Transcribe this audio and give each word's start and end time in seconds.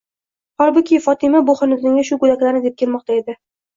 Holbuki, 0.63 0.97
Fotima 1.03 1.43
bu 1.49 1.55
xonadonga 1.61 2.07
shu 2.11 2.19
go'daklarni 2.25 2.65
deb 2.67 2.81
kelmoqda 2.83 3.19
edi. 3.23 3.37